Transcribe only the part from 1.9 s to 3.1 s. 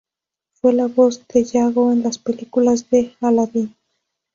en las películas